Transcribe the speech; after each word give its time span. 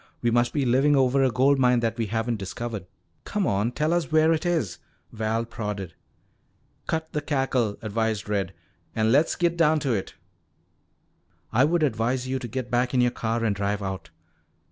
We 0.23 0.31
must 0.31 0.51
be 0.51 0.65
living 0.65 0.95
over 0.95 1.21
a 1.23 1.29
gold 1.29 1.59
mine 1.59 1.79
that 1.81 1.95
we 1.95 2.07
haven't 2.07 2.37
discovered. 2.37 2.87
Come 3.23 3.45
on, 3.45 3.71
tell 3.71 3.93
us 3.93 4.11
where 4.11 4.33
it 4.33 4.47
is," 4.47 4.79
Val 5.11 5.45
prodded. 5.45 5.93
"Cut 6.87 7.13
the 7.13 7.21
cackle," 7.21 7.77
advised 7.83 8.27
Red, 8.27 8.55
"an' 8.95 9.11
le's 9.11 9.35
git 9.35 9.55
down 9.55 9.79
to 9.81 9.93
it." 9.93 10.15
"I 11.53 11.65
would 11.65 11.83
advise 11.83 12.27
you 12.27 12.39
to 12.39 12.47
get 12.47 12.71
back 12.71 12.95
in 12.95 13.01
your 13.01 13.11
car 13.11 13.43
and 13.45 13.55
drive 13.55 13.83
out." 13.83 14.09